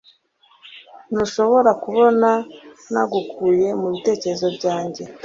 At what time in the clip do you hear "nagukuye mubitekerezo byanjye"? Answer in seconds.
2.91-5.03